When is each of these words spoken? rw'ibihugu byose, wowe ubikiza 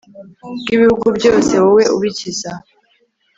rw'ibihugu 0.59 1.07
byose, 1.17 1.51
wowe 1.63 1.83
ubikiza 1.95 2.51